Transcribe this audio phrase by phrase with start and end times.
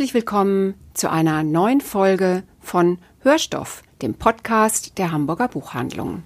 [0.00, 6.22] Herzlich willkommen zu einer neuen Folge von Hörstoff, dem Podcast der Hamburger Buchhandlung.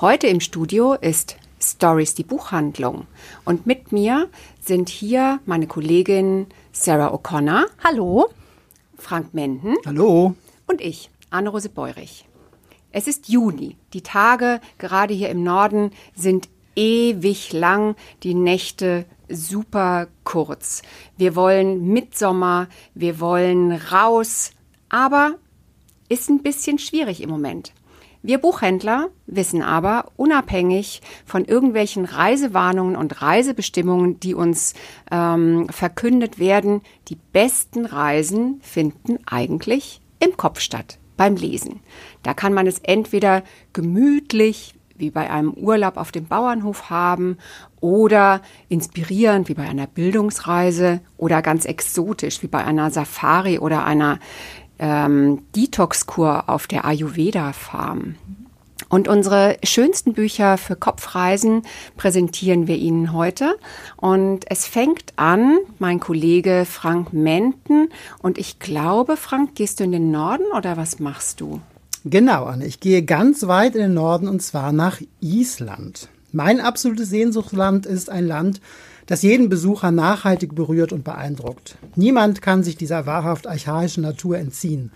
[0.00, 3.06] Heute im Studio ist Stories die Buchhandlung
[3.44, 4.30] und mit mir
[4.62, 7.66] sind hier meine Kollegin Sarah O'Connor.
[7.84, 8.30] Hallo.
[8.96, 9.76] Frank Menden.
[9.84, 10.34] Hallo.
[10.66, 12.26] Und ich, Anne-Rose Beurich.
[12.92, 13.76] Es ist Juni.
[13.92, 20.82] Die Tage, gerade hier im Norden, sind ewig lang, die Nächte super kurz.
[21.16, 24.52] Wir wollen Mitsommer, wir wollen raus,
[24.88, 25.34] aber
[26.08, 27.72] ist ein bisschen schwierig im Moment.
[28.24, 34.74] Wir Buchhändler wissen aber, unabhängig von irgendwelchen Reisewarnungen und Reisebestimmungen, die uns
[35.10, 41.80] ähm, verkündet werden, die besten Reisen finden eigentlich im Kopf statt, beim Lesen.
[42.22, 47.36] Da kann man es entweder gemütlich wie bei einem Urlaub auf dem Bauernhof haben
[47.80, 54.18] oder inspirierend wie bei einer Bildungsreise oder ganz exotisch wie bei einer Safari oder einer
[54.78, 58.14] ähm, Detox-Kur auf der Ayurveda-Farm.
[58.88, 61.62] Und unsere schönsten Bücher für Kopfreisen
[61.96, 63.56] präsentieren wir Ihnen heute.
[63.96, 67.88] Und es fängt an, mein Kollege Frank Menten.
[68.20, 71.60] Und ich glaube, Frank, gehst du in den Norden oder was machst du?
[72.04, 72.66] Genau, Anne.
[72.66, 76.08] Ich gehe ganz weit in den Norden und zwar nach Island.
[76.32, 78.60] Mein absolutes Sehnsuchtsland ist ein Land,
[79.06, 81.76] das jeden Besucher nachhaltig berührt und beeindruckt.
[81.94, 84.90] Niemand kann sich dieser wahrhaft archaischen Natur entziehen.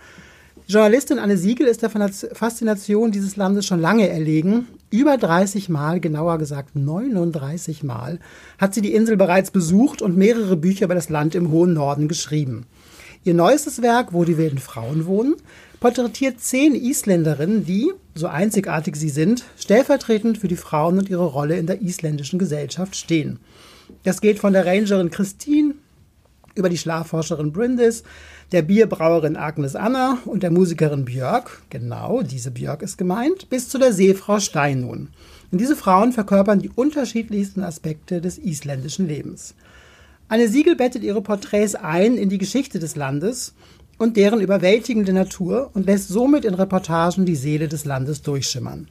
[0.67, 4.67] Journalistin Anne Siegel ist der Faszination dieses Landes schon lange erlegen.
[4.89, 8.19] Über 30 Mal, genauer gesagt 39 Mal,
[8.57, 12.09] hat sie die Insel bereits besucht und mehrere Bücher über das Land im hohen Norden
[12.09, 12.65] geschrieben.
[13.23, 15.35] Ihr neuestes Werk, Wo die wilden Frauen wohnen,
[15.79, 21.57] porträtiert zehn Isländerinnen, die, so einzigartig sie sind, stellvertretend für die Frauen und ihre Rolle
[21.57, 23.39] in der isländischen Gesellschaft stehen.
[24.03, 25.75] Das geht von der Rangerin Christine
[26.55, 28.03] über die Schlafforscherin Brindis,
[28.51, 33.77] der Bierbrauerin Agnes Anna und der Musikerin Björk, genau, diese Björk ist gemeint, bis zu
[33.77, 35.09] der Seefrau Steinun.
[35.51, 39.53] Und diese Frauen verkörpern die unterschiedlichsten Aspekte des isländischen Lebens.
[40.29, 43.53] Anne Siegel bettet ihre Porträts ein in die Geschichte des Landes
[43.97, 48.87] und deren überwältigende Natur und lässt somit in Reportagen die Seele des Landes durchschimmern.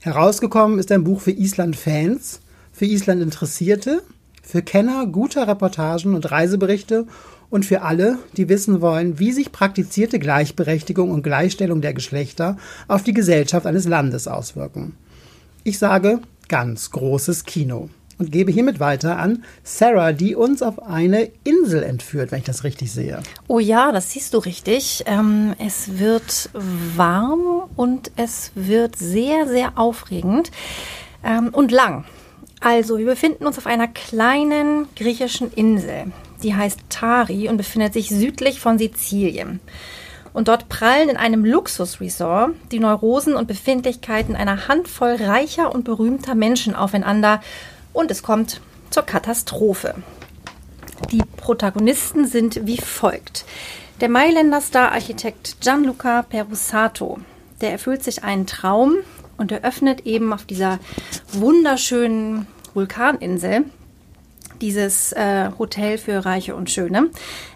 [0.00, 2.40] Herausgekommen ist ein Buch für Island-Fans,
[2.72, 4.02] für Island-Interessierte,
[4.42, 7.06] für Kenner guter Reportagen und Reiseberichte
[7.50, 12.56] und für alle, die wissen wollen, wie sich praktizierte Gleichberechtigung und Gleichstellung der Geschlechter
[12.88, 14.96] auf die Gesellschaft eines Landes auswirken.
[15.62, 17.88] Ich sage ganz großes Kino
[18.22, 22.62] und gebe hiermit weiter an Sarah, die uns auf eine Insel entführt, wenn ich das
[22.62, 23.20] richtig sehe.
[23.48, 25.02] Oh ja, das siehst du richtig.
[25.06, 30.52] Ähm, es wird warm und es wird sehr, sehr aufregend
[31.24, 32.04] ähm, und lang.
[32.60, 36.12] Also, wir befinden uns auf einer kleinen griechischen Insel.
[36.44, 39.58] Die heißt Tari und befindet sich südlich von Sizilien.
[40.32, 46.36] Und dort prallen in einem Luxusresort die Neurosen und Befindlichkeiten einer Handvoll reicher und berühmter
[46.36, 47.40] Menschen aufeinander
[47.92, 48.60] und es kommt
[48.90, 49.94] zur Katastrophe.
[51.10, 53.44] Die Protagonisten sind wie folgt.
[54.00, 57.18] Der Mailänder Star-Architekt Gianluca Perusato,
[57.60, 58.96] der erfüllt sich einen Traum
[59.36, 60.78] und eröffnet eben auf dieser
[61.32, 63.64] wunderschönen Vulkaninsel
[64.60, 67.10] dieses äh, Hotel für Reiche und Schöne.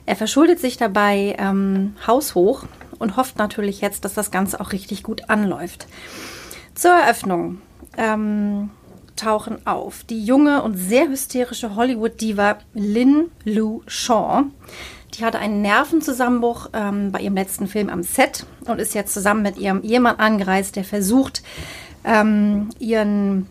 [0.06, 2.64] Er verschuldet sich dabei ähm, haushoch
[2.98, 5.86] und hofft natürlich jetzt, dass das Ganze auch richtig gut anläuft.
[6.74, 7.62] Zur Eröffnung
[7.96, 8.70] ähm,
[9.16, 14.44] tauchen auf die junge und sehr hysterische Hollywood-Diva Lynn Lou Shaw.
[15.14, 19.42] Die hatte einen Nervenzusammenbruch ähm, bei ihrem letzten Film am Set und ist jetzt zusammen
[19.42, 21.42] mit ihrem Ehemann angereist, der versucht,
[22.04, 23.46] ähm, ihren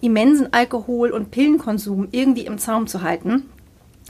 [0.00, 3.48] immensen Alkohol- und Pillenkonsum irgendwie im Zaum zu halten.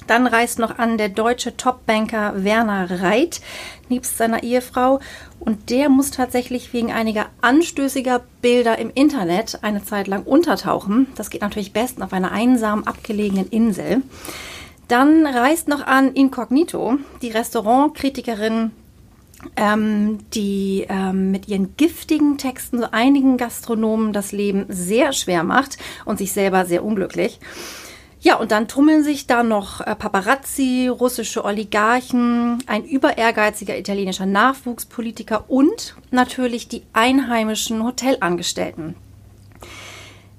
[0.06, 3.40] Dann reist noch an der deutsche Topbanker Werner Reit
[3.88, 5.00] nebst seiner Ehefrau
[5.38, 11.08] und der muss tatsächlich wegen einiger anstößiger Bilder im Internet eine Zeit lang untertauchen.
[11.14, 14.02] Das geht natürlich besten auf einer einsamen, abgelegenen Insel.
[14.88, 18.72] Dann reist noch an Incognito, die Restaurantkritikerin
[19.56, 25.78] ähm, die ähm, mit ihren giftigen Texten so einigen Gastronomen das Leben sehr schwer macht
[26.04, 27.40] und sich selber sehr unglücklich.
[28.24, 35.50] Ja, und dann tummeln sich da noch äh, Paparazzi, russische Oligarchen, ein überehrgeiziger italienischer Nachwuchspolitiker
[35.50, 38.94] und natürlich die einheimischen Hotelangestellten.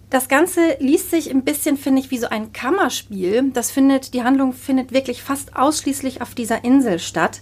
[0.09, 3.51] Das Ganze liest sich ein bisschen, finde ich, wie so ein Kammerspiel.
[3.51, 7.41] Das findet, die Handlung findet wirklich fast ausschließlich auf dieser Insel statt.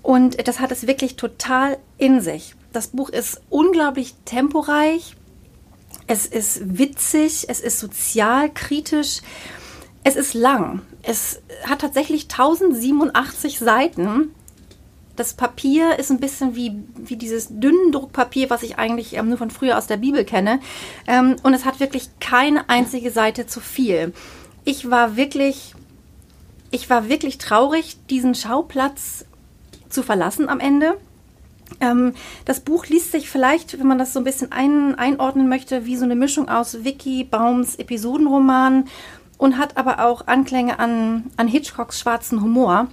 [0.00, 2.54] Und das hat es wirklich total in sich.
[2.72, 5.16] Das Buch ist unglaublich temporeich,
[6.10, 9.20] es ist witzig, es ist sozialkritisch,
[10.02, 10.82] es ist lang.
[11.04, 14.34] Es hat tatsächlich 1087 Seiten.
[15.14, 19.52] Das Papier ist ein bisschen wie, wie dieses Dünnendruckpapier, was ich eigentlich ähm, nur von
[19.52, 20.58] früher aus der Bibel kenne.
[21.06, 24.12] Ähm, und es hat wirklich keine einzige Seite zu viel.
[24.64, 25.76] Ich war wirklich,
[26.72, 29.26] ich war wirklich traurig, diesen Schauplatz
[29.88, 30.96] zu verlassen am Ende.
[31.80, 32.14] Ähm,
[32.44, 35.96] das Buch liest sich vielleicht, wenn man das so ein bisschen ein, einordnen möchte, wie
[35.96, 38.86] so eine Mischung aus Vicky Baums Episodenroman
[39.38, 42.88] und hat aber auch Anklänge an, an Hitchcocks schwarzen Humor.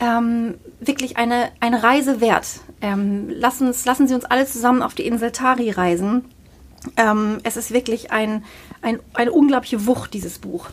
[0.00, 2.60] Ähm, wirklich eine, eine Reise wert.
[2.80, 6.24] Ähm, lassen, lassen Sie uns alle zusammen auf die Insel Tari reisen.
[6.96, 8.44] Ähm, es ist wirklich ein,
[8.82, 10.66] ein, eine unglaubliche Wucht, dieses Buch.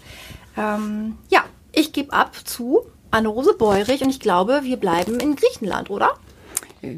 [0.57, 5.89] Ähm, ja, ich gebe ab zu Anne-Rose Beurich und ich glaube, wir bleiben in Griechenland,
[5.89, 6.11] oder?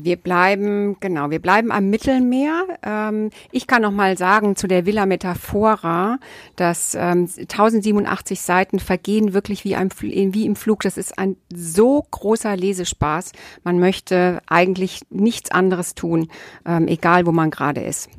[0.03, 2.63] Wir bleiben, genau, wir bleiben am Mittelmeer.
[2.83, 6.19] Ähm, ich kann noch mal sagen zu der Villa Metaphora,
[6.55, 10.81] dass ähm, 1087 Seiten vergehen wirklich wie, ein, wie im Flug.
[10.81, 13.31] Das ist ein so großer Lesespaß.
[13.63, 16.29] Man möchte eigentlich nichts anderes tun,
[16.65, 18.09] ähm, egal wo man gerade ist.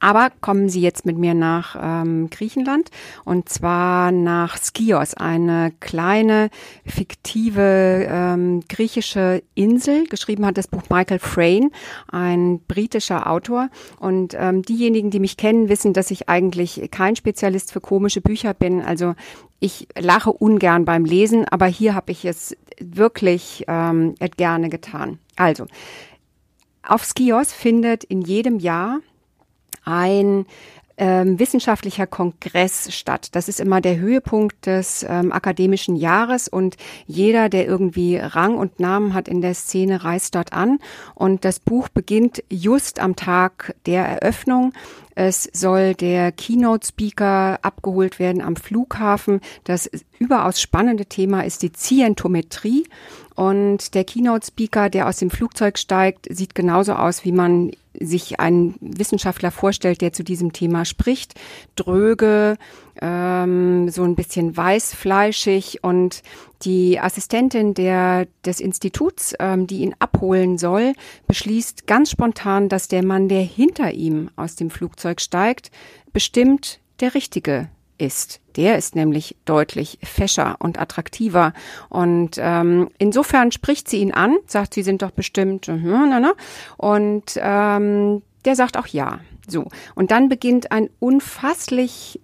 [0.00, 2.90] Aber kommen Sie jetzt mit mir nach ähm, Griechenland
[3.24, 6.50] und zwar nach Skios, eine kleine
[6.84, 10.06] fiktive ähm, griechische Insel.
[10.06, 11.70] Geschrieben hat das Buch Michael Frayn,
[12.10, 13.68] ein britischer Autor.
[13.98, 18.54] Und ähm, diejenigen, die mich kennen, wissen, dass ich eigentlich kein Spezialist für komische Bücher
[18.54, 18.82] bin.
[18.82, 19.14] Also
[19.60, 25.18] ich lache ungern beim Lesen, aber hier habe ich es wirklich ähm, gerne getan.
[25.36, 25.66] Also,
[26.82, 29.00] auf Skios findet in jedem Jahr
[29.86, 30.44] ein
[30.98, 33.28] ähm, wissenschaftlicher Kongress statt.
[33.32, 38.80] Das ist immer der Höhepunkt des ähm, akademischen Jahres und jeder, der irgendwie Rang und
[38.80, 40.78] Namen hat in der Szene, reist dort an.
[41.14, 44.72] Und das Buch beginnt just am Tag der Eröffnung.
[45.14, 49.40] Es soll der Keynote-Speaker abgeholt werden am Flughafen.
[49.64, 52.86] Das überaus spannende Thema ist die Zientometrie.
[53.34, 57.70] Und der Keynote-Speaker, der aus dem Flugzeug steigt, sieht genauso aus, wie man
[58.00, 61.34] sich einen Wissenschaftler vorstellt, der zu diesem Thema spricht.
[61.76, 62.56] Dröge,
[63.00, 66.22] ähm, so ein bisschen weißfleischig und
[66.62, 70.94] die Assistentin der, des Instituts, ähm, die ihn abholen soll,
[71.26, 75.70] beschließt ganz spontan, dass der Mann, der hinter ihm aus dem Flugzeug steigt,
[76.12, 78.40] bestimmt der Richtige ist.
[78.56, 81.52] Der ist nämlich deutlich fescher und attraktiver.
[81.88, 85.68] Und ähm, insofern spricht sie ihn an, sagt, sie sind doch bestimmt.
[85.68, 86.32] Na,
[86.76, 89.20] und ähm, der sagt auch ja.
[89.48, 89.68] So.
[89.94, 92.20] Und dann beginnt ein unfasslich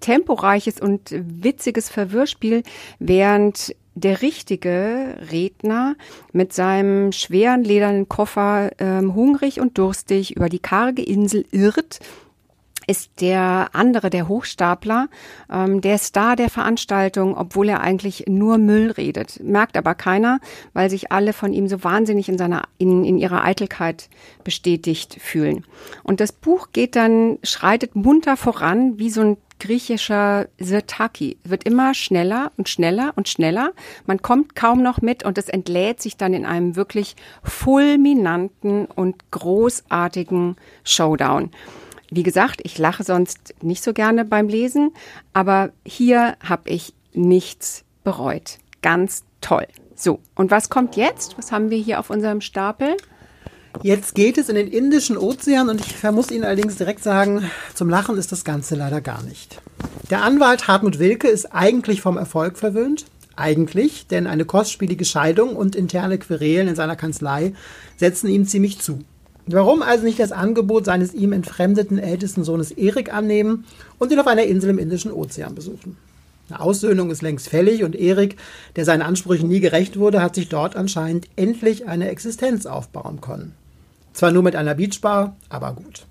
[0.00, 2.62] temporeiches und witziges Verwirrspiel,
[2.98, 5.94] während der richtige Redner
[6.32, 12.00] mit seinem schweren ledernen Koffer ähm, hungrig und durstig über die karge Insel irrt
[12.86, 15.08] ist der andere, der Hochstapler,
[15.50, 19.40] ähm, der Star der Veranstaltung, obwohl er eigentlich nur Müll redet.
[19.42, 20.40] Merkt aber keiner,
[20.72, 24.08] weil sich alle von ihm so wahnsinnig in seiner, in, in ihrer Eitelkeit
[24.42, 25.64] bestätigt fühlen.
[26.02, 31.38] Und das Buch geht dann, schreitet munter voran, wie so ein griechischer Sirtaki.
[31.44, 33.72] Wird immer schneller und schneller und schneller.
[34.06, 39.30] Man kommt kaum noch mit und es entlädt sich dann in einem wirklich fulminanten und
[39.30, 41.50] großartigen Showdown.
[42.10, 44.92] Wie gesagt, ich lache sonst nicht so gerne beim Lesen,
[45.32, 48.58] aber hier habe ich nichts bereut.
[48.82, 49.66] Ganz toll.
[49.94, 51.38] So, und was kommt jetzt?
[51.38, 52.96] Was haben wir hier auf unserem Stapel?
[53.82, 57.88] Jetzt geht es in den Indischen Ozean und ich muss Ihnen allerdings direkt sagen, zum
[57.88, 59.60] Lachen ist das Ganze leider gar nicht.
[60.10, 63.06] Der Anwalt Hartmut Wilke ist eigentlich vom Erfolg verwöhnt.
[63.36, 67.52] Eigentlich, denn eine kostspielige Scheidung und interne Querelen in seiner Kanzlei
[67.96, 69.00] setzen ihm ziemlich zu.
[69.46, 73.64] Warum also nicht das Angebot seines ihm entfremdeten ältesten Sohnes Erik annehmen
[73.98, 75.98] und ihn auf einer Insel im Indischen Ozean besuchen?
[76.48, 78.36] Eine Aussöhnung ist längst fällig und Erik,
[78.76, 83.54] der seinen Ansprüchen nie gerecht wurde, hat sich dort anscheinend endlich eine Existenz aufbauen können.
[84.12, 86.06] Zwar nur mit einer Beachbar, aber gut.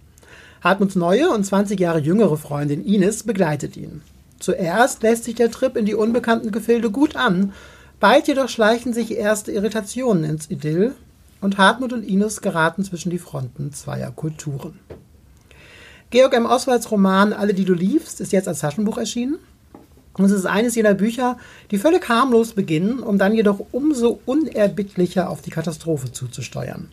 [0.61, 4.01] Hartmuts neue und 20 Jahre jüngere Freundin Ines begleitet ihn.
[4.39, 7.53] Zuerst lässt sich der Trip in die unbekannten Gefilde gut an,
[7.99, 10.93] bald jedoch schleichen sich erste Irritationen ins Idyll
[11.43, 14.79] und Hartmut und Ines geraten zwischen die Fronten zweier Kulturen.
[16.09, 16.45] Georg M.
[16.45, 19.37] Oswalds Roman Alle, die du liebst ist jetzt als Taschenbuch erschienen.
[20.13, 21.37] Und es ist eines jener Bücher,
[21.71, 26.89] die völlig harmlos beginnen, um dann jedoch umso unerbittlicher auf die Katastrophe zuzusteuern.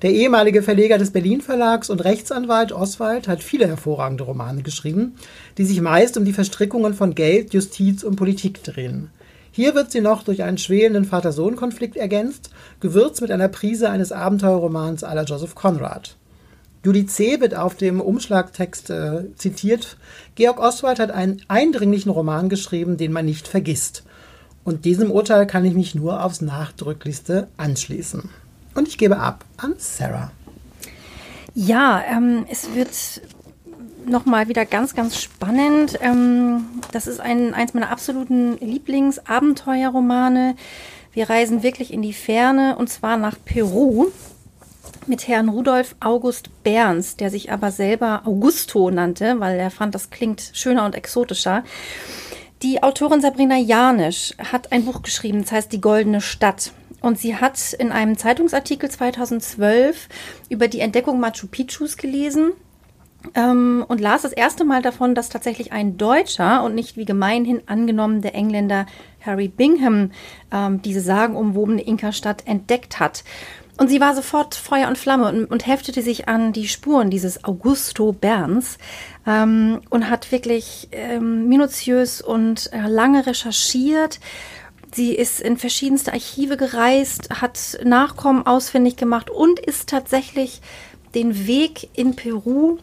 [0.00, 5.16] Der ehemalige Verleger des Berlin Verlags und Rechtsanwalt Oswald hat viele hervorragende Romane geschrieben,
[5.58, 9.10] die sich meist um die Verstrickungen von Geld, Justiz und Politik drehen.
[9.58, 15.00] Hier wird sie noch durch einen schwelenden Vater-Sohn-Konflikt ergänzt, gewürzt mit einer Prise eines Abenteuerromans
[15.00, 16.14] la Joseph Conrad.
[16.84, 17.40] Judith C.
[17.40, 19.96] wird auf dem Umschlagtext äh, zitiert.
[20.36, 24.04] Georg Oswald hat einen eindringlichen Roman geschrieben, den man nicht vergisst.
[24.62, 28.30] Und diesem Urteil kann ich mich nur aufs Nachdrücklichste anschließen.
[28.76, 30.30] Und ich gebe ab an Sarah.
[31.56, 32.90] Ja, ähm, es wird
[34.08, 35.98] nochmal wieder ganz, ganz spannend.
[36.00, 40.56] Ähm, das ist ein, eins meiner absoluten Lieblingsabenteuerromane.
[41.12, 44.06] Wir reisen wirklich in die Ferne und zwar nach Peru
[45.06, 50.10] mit Herrn Rudolf August Berns, der sich aber selber Augusto nannte, weil er fand, das
[50.10, 51.64] klingt schöner und exotischer.
[52.62, 56.72] Die Autorin Sabrina Janisch hat ein Buch geschrieben, das heißt Die Goldene Stadt.
[57.00, 60.08] Und sie hat in einem Zeitungsartikel 2012
[60.48, 62.52] über die Entdeckung Machu Picchus gelesen
[63.34, 67.62] ähm, und las das erste Mal davon, dass tatsächlich ein Deutscher und nicht wie gemeinhin
[67.66, 68.86] angenommen der Engländer
[69.24, 70.10] Harry Bingham
[70.52, 73.24] ähm, diese sagenumwobene Inka-Stadt entdeckt hat.
[73.78, 77.44] Und sie war sofort Feuer und Flamme und, und heftete sich an die Spuren dieses
[77.44, 78.78] Augusto Berns
[79.26, 84.18] ähm, und hat wirklich ähm, minutiös und äh, lange recherchiert
[84.94, 90.60] Sie ist in verschiedenste Archive gereist, hat Nachkommen ausfindig gemacht und ist tatsächlich
[91.14, 92.78] den Weg in Peru,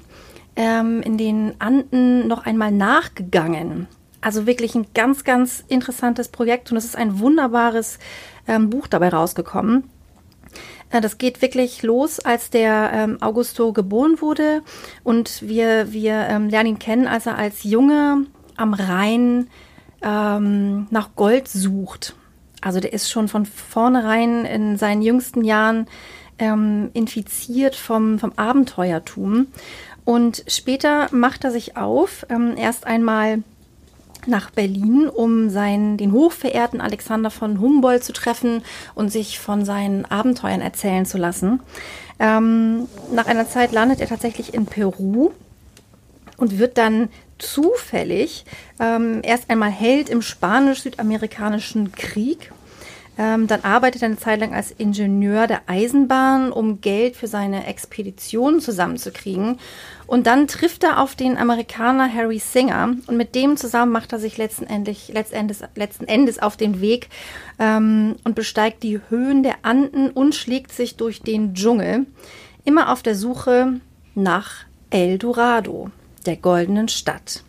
[0.55, 3.87] ähm, in den Anden noch einmal nachgegangen.
[4.21, 7.99] Also wirklich ein ganz, ganz interessantes Projekt und es ist ein wunderbares
[8.47, 9.83] ähm, Buch dabei rausgekommen.
[10.89, 14.61] Äh, das geht wirklich los, als der ähm, Augusto geboren wurde
[15.03, 19.47] und wir, wir ähm, lernen ihn kennen, als er als Junge am Rhein
[20.01, 22.15] ähm, nach Gold sucht.
[22.61, 25.87] Also der ist schon von vornherein in seinen jüngsten Jahren
[26.39, 29.47] ähm, infiziert vom, vom Abenteuertum.
[30.05, 33.43] Und später macht er sich auf, ähm, erst einmal
[34.27, 40.05] nach Berlin, um seinen, den hochverehrten Alexander von Humboldt zu treffen und sich von seinen
[40.05, 41.59] Abenteuern erzählen zu lassen.
[42.19, 45.31] Ähm, nach einer Zeit landet er tatsächlich in Peru
[46.37, 48.45] und wird dann zufällig
[48.79, 52.51] ähm, erst einmal Held im spanisch-südamerikanischen Krieg.
[53.17, 57.65] Ähm, dann arbeitet er eine Zeit lang als Ingenieur der Eisenbahn, um Geld für seine
[57.67, 59.57] Expedition zusammenzukriegen.
[60.07, 64.19] Und dann trifft er auf den Amerikaner Harry Singer und mit dem zusammen macht er
[64.19, 67.09] sich letztendlich, letztendlich, letzten Endes auf den Weg
[67.57, 72.05] ähm, und besteigt die Höhen der Anden und schlägt sich durch den Dschungel,
[72.65, 73.79] immer auf der Suche
[74.13, 75.89] nach El Dorado
[76.25, 77.43] der goldenen Stadt.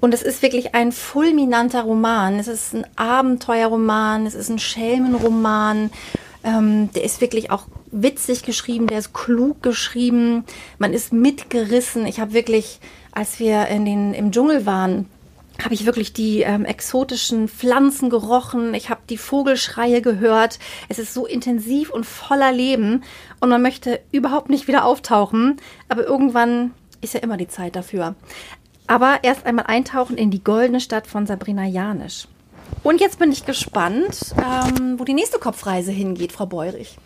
[0.00, 2.38] Und es ist wirklich ein fulminanter Roman.
[2.38, 5.90] Es ist ein Abenteuerroman, es ist ein Schelmenroman.
[6.44, 10.44] Ähm, der ist wirklich auch witzig geschrieben, der ist klug geschrieben.
[10.78, 12.06] Man ist mitgerissen.
[12.06, 12.80] Ich habe wirklich,
[13.12, 15.06] als wir in den, im Dschungel waren,
[15.62, 18.74] habe ich wirklich die ähm, exotischen Pflanzen gerochen.
[18.74, 20.58] Ich habe die Vogelschreie gehört.
[20.88, 23.02] Es ist so intensiv und voller Leben
[23.40, 25.56] und man möchte überhaupt nicht wieder auftauchen.
[25.88, 28.14] Aber irgendwann ist ja immer die Zeit dafür.
[28.86, 32.28] Aber erst einmal eintauchen in die goldene Stadt von Sabrina Janisch.
[32.82, 36.98] Und jetzt bin ich gespannt, ähm, wo die nächste Kopfreise hingeht, Frau Beurich.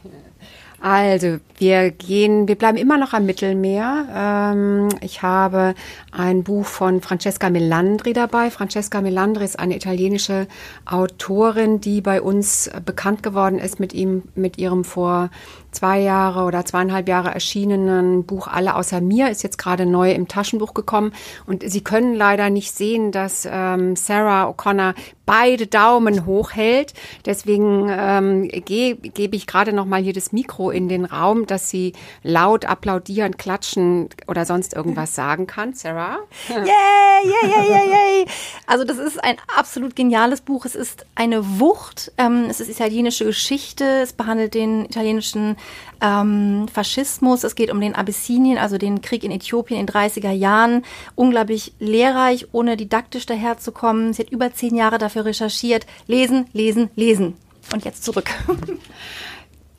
[0.83, 4.07] Also, wir gehen, wir bleiben immer noch am Mittelmeer.
[4.15, 5.75] Ähm, ich habe
[6.11, 8.51] ein Buch von Francesca Melandri dabei.
[8.51, 10.47] Francesca Melandri ist eine italienische
[10.87, 15.29] Autorin, die bei uns bekannt geworden ist mit ihm, mit ihrem vor
[15.71, 20.29] zwei Jahre oder zweieinhalb Jahre erschienenen Buch Alle außer mir ist jetzt gerade neu im
[20.29, 21.13] Taschenbuch gekommen.
[21.47, 24.95] Und Sie können leider nicht sehen, dass ähm, Sarah O'Connor
[25.31, 26.93] beide Daumen hochhält.
[27.25, 31.71] Deswegen ähm, gebe geb ich gerade noch mal hier das Mikro in den Raum, dass
[31.71, 31.93] sie
[32.25, 35.73] laut applaudieren, klatschen oder sonst irgendwas sagen kann.
[35.73, 36.19] Sarah?
[36.49, 38.27] Yay, yay, yay, yay, yay.
[38.67, 40.65] Also das ist ein absolut geniales Buch.
[40.65, 42.11] Es ist eine Wucht.
[42.19, 43.85] Ähm, es ist italienische Geschichte.
[44.03, 45.57] Es behandelt den italienischen
[46.01, 47.45] ähm, Faschismus.
[47.45, 50.83] Es geht um den Abyssinien, also den Krieg in Äthiopien in 30er Jahren.
[51.15, 54.13] Unglaublich lehrreich, ohne didaktisch daherzukommen.
[54.13, 55.87] Sie hat über zehn Jahre dafür recherchiert.
[56.07, 57.35] Lesen, lesen, lesen.
[57.73, 58.31] Und jetzt zurück.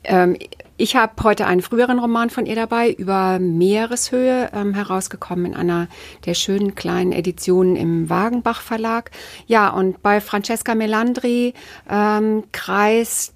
[0.04, 0.36] Ähm,
[0.76, 5.86] ich habe heute einen früheren Roman von ihr dabei über Meereshöhe ähm, herausgekommen in einer
[6.26, 9.12] der schönen kleinen Editionen im Wagenbach Verlag.
[9.46, 11.54] Ja, und bei Francesca Melandri
[11.88, 13.34] ähm, kreist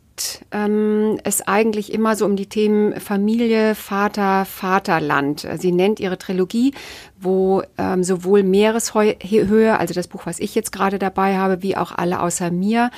[0.52, 5.46] ähm, es eigentlich immer so um die Themen Familie, Vater, Vaterland.
[5.58, 6.74] Sie nennt ihre Trilogie,
[7.18, 11.92] wo ähm, sowohl Meereshöhe, also das Buch, was ich jetzt gerade dabei habe, wie auch
[11.92, 12.90] alle außer mir,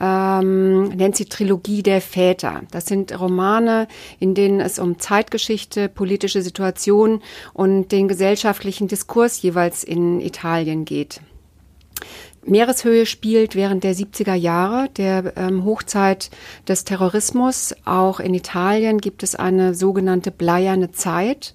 [0.00, 2.62] ähm, nennt sie Trilogie der Väter.
[2.70, 3.86] Das sind Romane,
[4.18, 7.22] in denen es um Zeitgeschichte, politische Situation
[7.52, 11.20] und den gesellschaftlichen Diskurs jeweils in Italien geht.
[12.44, 16.30] Meereshöhe spielt während der 70er Jahre, der ähm, Hochzeit
[16.66, 17.74] des Terrorismus.
[17.84, 21.52] Auch in Italien gibt es eine sogenannte bleierne Zeit.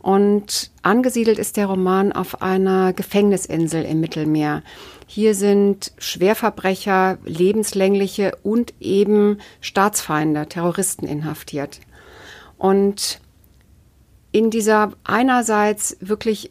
[0.00, 4.62] Und angesiedelt ist der Roman auf einer Gefängnisinsel im Mittelmeer.
[5.06, 11.80] Hier sind Schwerverbrecher, lebenslängliche und eben Staatsfeinde, Terroristen inhaftiert.
[12.58, 13.20] Und
[14.32, 16.50] in dieser einerseits wirklich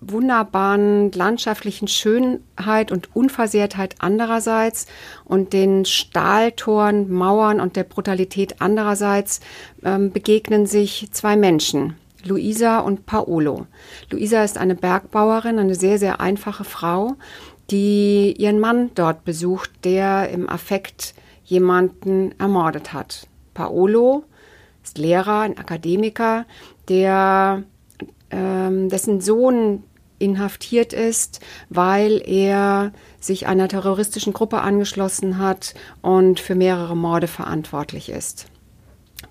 [0.00, 4.86] wunderbaren landschaftlichen Schönheit und Unversehrtheit andererseits
[5.24, 9.40] und den Stahltoren, Mauern und der Brutalität andererseits
[9.84, 13.66] ähm, begegnen sich zwei Menschen, Luisa und Paolo.
[14.10, 17.16] Luisa ist eine Bergbauerin, eine sehr, sehr einfache Frau,
[17.70, 21.14] die ihren Mann dort besucht, der im Affekt
[21.44, 23.26] jemanden ermordet hat.
[23.54, 24.24] Paolo
[24.82, 26.46] ist Lehrer, ein Akademiker,
[26.88, 27.64] der
[28.30, 29.84] ähm, dessen Sohn
[30.18, 38.08] inhaftiert ist, weil er sich einer terroristischen Gruppe angeschlossen hat und für mehrere Morde verantwortlich
[38.08, 38.46] ist.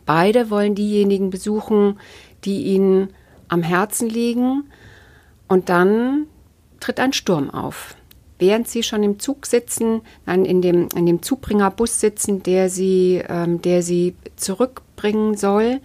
[0.05, 1.99] Beide wollen diejenigen besuchen,
[2.45, 3.09] die ihnen
[3.47, 4.63] am Herzen liegen
[5.47, 6.27] und dann
[6.79, 7.95] tritt ein Sturm auf.
[8.39, 13.23] Während sie schon im Zug sitzen, dann in dem, in dem Zugbringerbus sitzen, der sie,
[13.27, 15.79] ähm, der sie zurückbringen soll,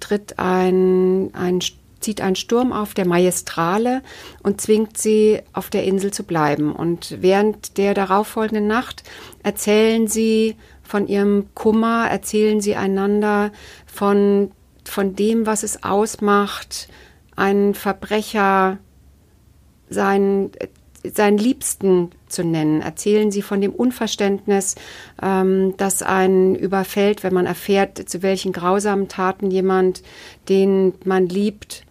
[0.00, 1.60] tritt ein, ein
[2.00, 4.02] zieht ein Sturm auf der Maestrale
[4.42, 6.74] und zwingt sie, auf der Insel zu bleiben.
[6.74, 9.02] Und während der darauffolgenden Nacht
[9.42, 13.52] erzählen sie von ihrem Kummer, erzählen sie einander
[13.86, 14.50] von,
[14.84, 16.88] von dem, was es ausmacht,
[17.36, 18.78] einen Verbrecher,
[19.88, 20.50] seinen,
[21.04, 22.80] seinen Liebsten zu nennen.
[22.80, 24.76] Erzählen Sie von dem Unverständnis,
[25.22, 30.02] ähm, das einen überfällt, wenn man erfährt, zu welchen grausamen Taten jemand,
[30.48, 31.84] den man liebt,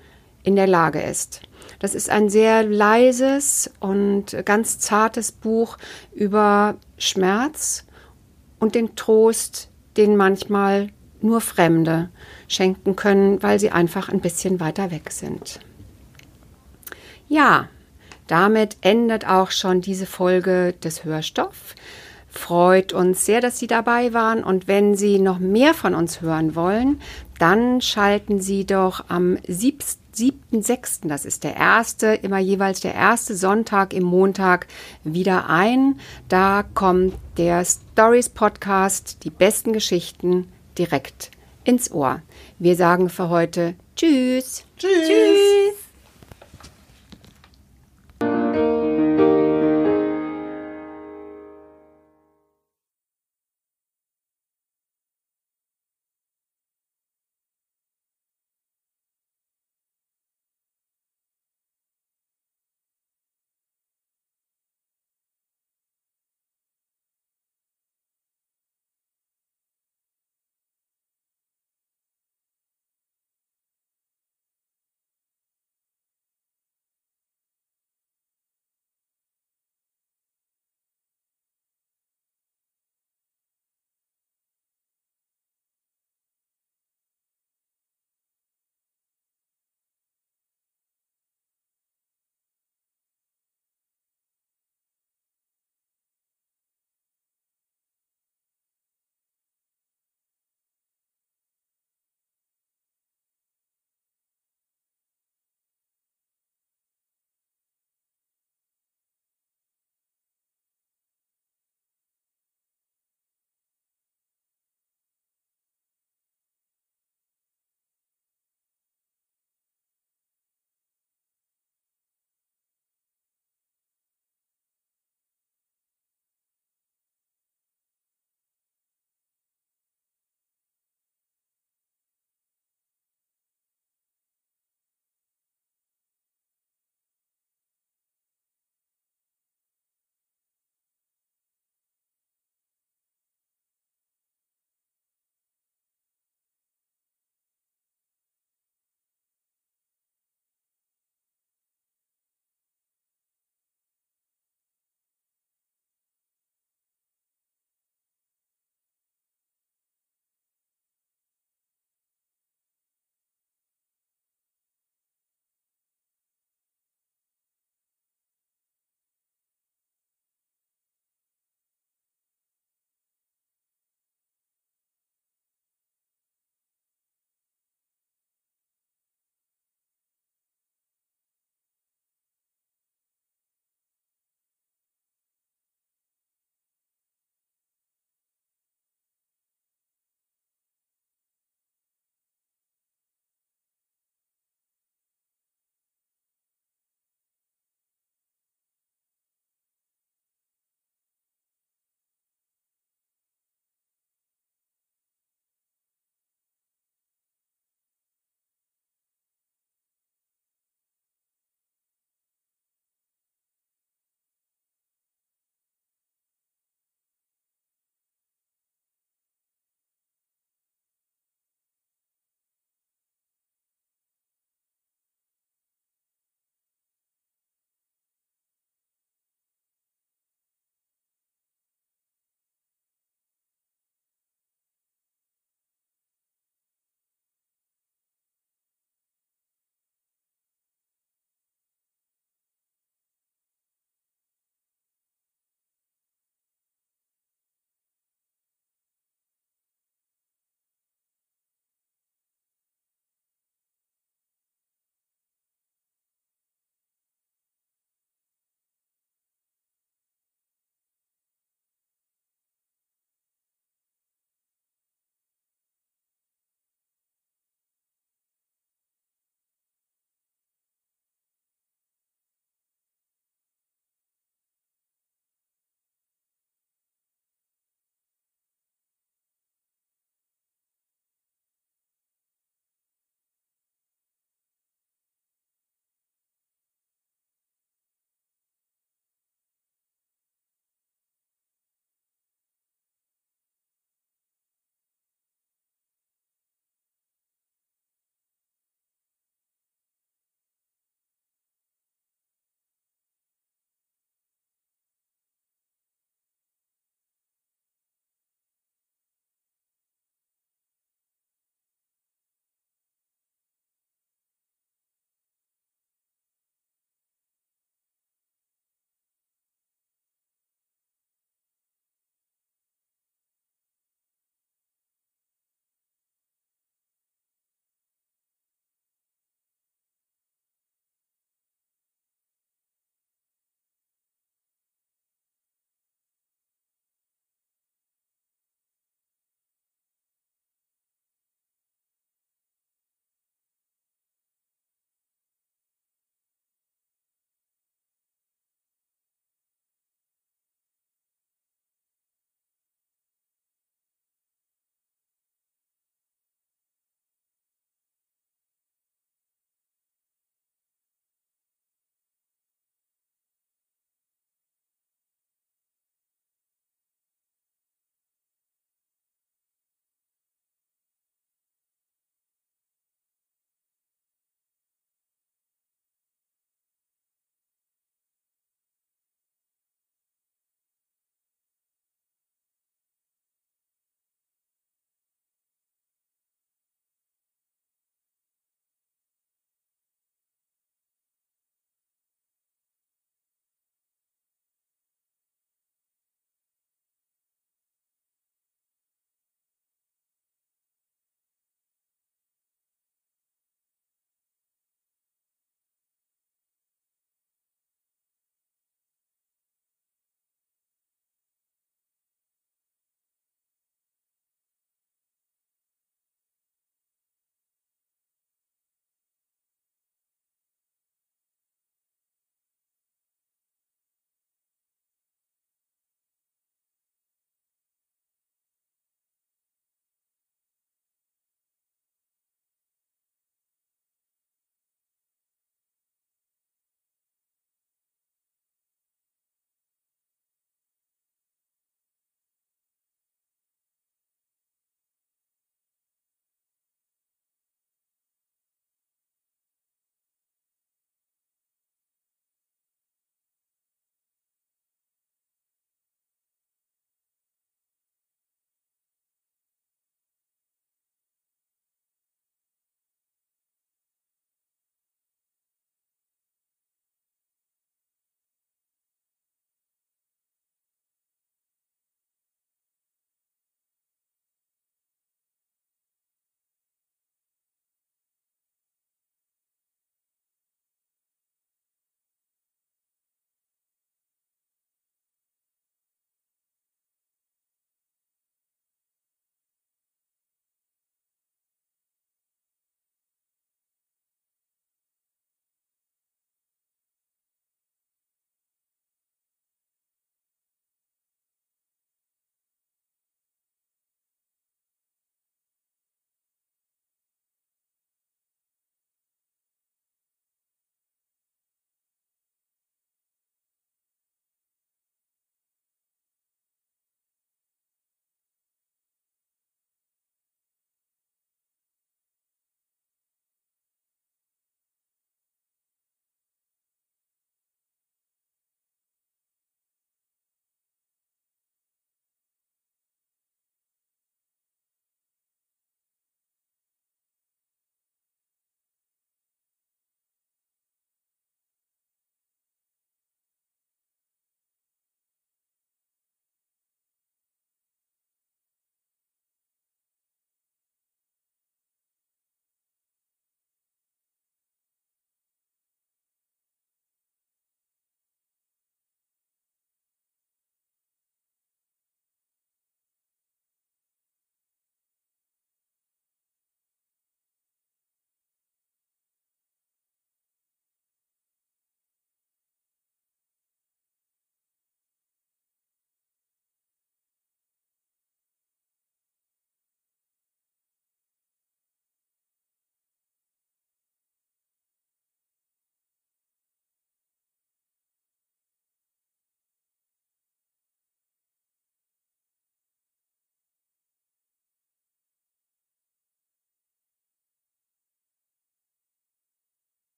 [0.43, 1.41] in der Lage ist.
[1.79, 5.77] Das ist ein sehr leises und ganz zartes Buch
[6.13, 7.85] über Schmerz
[8.59, 10.89] und den Trost, den manchmal
[11.21, 12.09] nur Fremde
[12.47, 15.59] schenken können, weil sie einfach ein bisschen weiter weg sind.
[17.27, 17.69] Ja,
[18.27, 21.75] damit endet auch schon diese Folge des Hörstoff.
[22.27, 26.53] Freut uns sehr, dass Sie dabei waren und wenn Sie noch mehr von uns hören
[26.55, 27.01] wollen,
[27.39, 29.79] dann schalten Sie doch am 7.
[30.15, 34.67] 7.6., das ist der erste, immer jeweils der erste Sonntag im Montag
[35.03, 35.99] wieder ein.
[36.27, 41.31] Da kommt der Stories Podcast, die besten Geschichten direkt
[41.63, 42.21] ins Ohr.
[42.57, 44.63] Wir sagen für heute Tschüss.
[44.77, 45.07] Tschüss.
[45.07, 45.88] Tschüss.